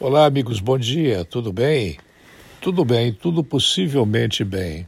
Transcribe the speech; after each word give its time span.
Olá, 0.00 0.26
amigos, 0.26 0.60
bom 0.60 0.78
dia, 0.78 1.24
tudo 1.24 1.52
bem? 1.52 1.98
Tudo 2.60 2.84
bem, 2.84 3.12
tudo 3.12 3.42
possivelmente 3.42 4.44
bem. 4.44 4.86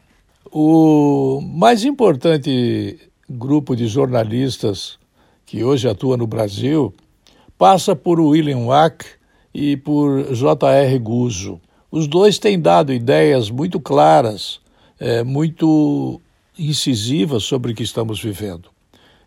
O 0.52 1.40
mais 1.40 1.84
importante 1.84 2.96
grupo 3.28 3.74
de 3.74 3.88
jornalistas 3.88 5.00
que 5.44 5.64
hoje 5.64 5.88
atua 5.88 6.16
no 6.16 6.28
Brasil 6.28 6.94
passa 7.58 7.96
por 7.96 8.20
William 8.20 8.66
Wack 8.66 9.04
e 9.52 9.76
por 9.76 10.32
J.R. 10.32 10.98
Guzzo. 11.00 11.60
Os 11.90 12.06
dois 12.06 12.38
têm 12.38 12.60
dado 12.60 12.92
ideias 12.92 13.50
muito 13.50 13.80
claras, 13.80 14.60
é, 15.00 15.24
muito 15.24 16.20
incisivas 16.56 17.42
sobre 17.42 17.72
o 17.72 17.74
que 17.74 17.82
estamos 17.82 18.22
vivendo. 18.22 18.70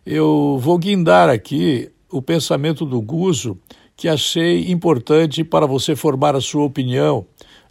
Eu 0.06 0.58
vou 0.62 0.78
guindar 0.78 1.28
aqui 1.28 1.92
o 2.10 2.22
pensamento 2.22 2.86
do 2.86 3.02
Guzzo 3.02 3.60
que 3.96 4.08
achei 4.08 4.72
importante 4.72 5.44
para 5.44 5.66
você 5.66 5.96
formar 5.96 6.36
a 6.36 6.42
sua 6.42 6.64
opinião, 6.64 7.26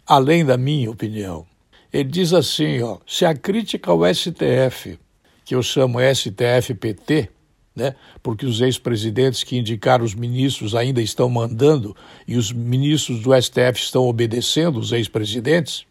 além 0.05 0.45
da 0.45 0.57
minha 0.57 0.89
opinião. 0.89 1.45
Ele 1.91 2.09
diz 2.09 2.33
assim, 2.33 2.81
ó, 2.81 2.97
se 3.05 3.25
a 3.25 3.35
crítica 3.35 3.91
ao 3.91 4.01
STF, 4.13 4.97
que 5.45 5.53
eu 5.53 5.61
chamo 5.61 5.99
STF-PT, 5.99 7.29
né, 7.75 7.95
porque 8.21 8.45
os 8.45 8.61
ex-presidentes 8.61 9.43
que 9.43 9.57
indicaram 9.57 10.05
os 10.05 10.13
ministros 10.13 10.75
ainda 10.75 11.01
estão 11.01 11.27
mandando 11.29 11.95
e 12.27 12.35
os 12.37 12.51
ministros 12.51 13.19
do 13.19 13.29
STF 13.39 13.79
estão 13.79 14.03
obedecendo 14.07 14.79
os 14.79 14.91
ex-presidentes, 14.91 15.85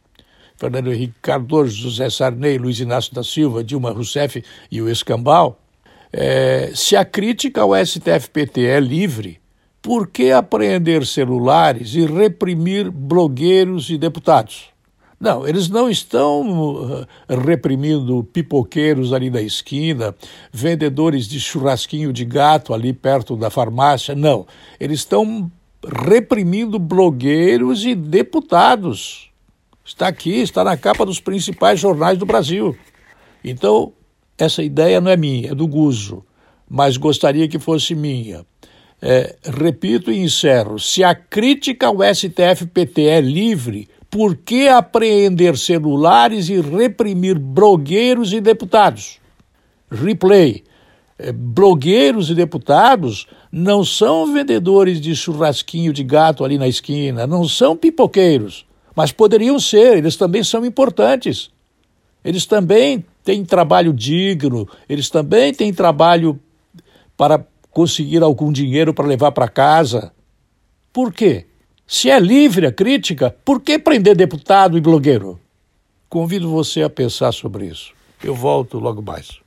Fernando 0.57 0.93
Henrique 0.93 1.15
Cardoso, 1.21 1.75
José 1.75 2.09
Sarney, 2.09 2.57
Luiz 2.57 2.79
Inácio 2.79 3.13
da 3.13 3.25
Silva, 3.25 3.65
Dilma 3.65 3.91
Rousseff 3.91 4.45
e 4.71 4.81
o 4.81 4.89
Escambau, 4.89 5.61
é, 6.13 6.71
se 6.75 6.95
a 6.95 7.05
crítica 7.05 7.63
ao 7.63 7.75
STF-PT 7.75 8.67
é 8.67 8.79
livre, 8.79 9.42
por 9.83 10.07
que 10.07 10.31
apreender 10.31 11.05
celulares 11.05 11.95
e 11.95 12.07
reprimir 12.07 12.89
blogueiros 12.89 13.91
e 13.91 13.99
deputados? 13.99 14.71
Não, 15.19 15.47
eles 15.47 15.69
não 15.69 15.91
estão 15.91 17.03
uh, 17.03 17.07
reprimindo 17.29 18.25
pipoqueiros 18.33 19.13
ali 19.13 19.29
da 19.29 19.43
esquina, 19.43 20.15
vendedores 20.53 21.29
de 21.29 21.39
churrasquinho 21.39 22.13
de 22.13 22.25
gato 22.25 22.73
ali 22.73 22.93
perto 22.93 23.37
da 23.37 23.51
farmácia, 23.51 24.15
não. 24.15 24.47
Eles 24.81 25.01
estão 25.01 25.51
reprimindo 25.85 26.79
blogueiros 26.79 27.85
e 27.85 27.95
deputados. 27.95 29.31
Está 29.85 30.09
aqui, 30.09 30.41
está 30.41 30.65
na 30.65 30.77
capa 30.77 31.05
dos 31.05 31.21
principais 31.21 31.79
jornais 31.79 32.19
do 32.19 32.27
Brasil. 32.27 32.77
Então, 33.45 33.93
essa 34.39 34.63
ideia 34.63 35.01
não 35.01 35.11
é 35.11 35.17
minha, 35.17 35.51
é 35.51 35.55
do 35.55 35.67
Guzo, 35.67 36.25
mas 36.69 36.97
gostaria 36.97 37.49
que 37.49 37.59
fosse 37.59 37.95
minha. 37.95 38.45
É, 39.05 39.35
repito 39.43 40.13
e 40.13 40.21
encerro: 40.21 40.79
se 40.79 41.03
a 41.03 41.13
crítica 41.13 41.89
ao 41.89 41.97
STF-PT 41.97 43.03
é 43.03 43.21
livre, 43.21 43.89
por 44.09 44.37
que 44.37 44.69
apreender 44.69 45.59
celulares 45.59 46.49
e 46.49 46.61
reprimir 46.61 47.37
blogueiros 47.37 48.33
e 48.33 48.41
deputados? 48.41 49.19
Replay. 49.91 50.63
É, 51.19 51.33
blogueiros 51.33 52.31
e 52.31 52.35
deputados 52.35 53.27
não 53.51 53.85
são 53.85 54.33
vendedores 54.33 55.01
de 55.01 55.17
churrasquinho 55.17 55.93
de 55.93 56.05
gato 56.05 56.45
ali 56.45 56.57
na 56.57 56.69
esquina, 56.69 57.27
não 57.27 57.47
são 57.47 57.77
pipoqueiros, 57.77 58.65
mas 58.95 59.13
poderiam 59.13 59.59
ser, 59.59 59.99
eles 59.99 60.17
também 60.17 60.45
são 60.45 60.65
importantes. 60.65 61.51
Eles 62.25 62.47
também 62.47 63.05
têm 63.25 63.45
trabalho 63.45 63.93
digno, 63.93 64.69
eles 64.89 65.11
também 65.11 65.53
têm 65.53 65.73
trabalho 65.73 66.39
para 67.17 67.45
conseguir 67.73 68.23
algum 68.23 68.53
dinheiro 68.53 68.95
para 68.95 69.07
levar 69.07 69.33
para 69.33 69.49
casa. 69.49 70.13
Por 70.93 71.13
quê? 71.13 71.47
Se 71.87 72.09
é 72.09 72.21
livre 72.21 72.67
a 72.67 72.73
crítica, 72.73 73.35
por 73.45 73.61
que 73.61 73.79
prender 73.79 74.15
deputado 74.15 74.79
e 74.79 74.81
blogueiro? 74.81 75.41
Convido 76.09 76.49
você 76.49 76.83
a 76.83 76.91
pensar 76.91 77.33
sobre 77.33 77.67
isso. 77.67 77.93
Eu 78.23 78.35
volto 78.35 78.79
logo 78.79 79.03
mais. 79.03 79.43